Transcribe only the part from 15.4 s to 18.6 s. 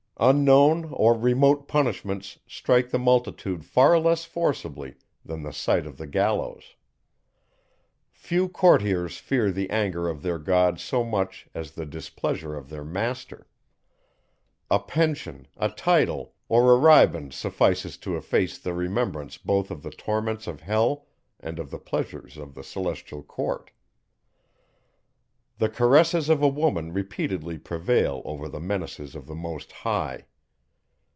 a title, or a riband suffices to efface